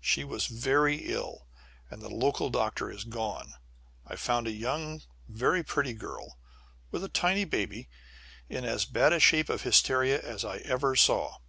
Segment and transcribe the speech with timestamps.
[0.00, 1.48] She was very ill,
[1.90, 3.52] and the local doctor is gone.
[4.06, 6.38] I found a young, very pretty girl,
[6.90, 7.90] with a tiny baby,
[8.48, 11.40] in as bad a state of hysteria as I ever saw.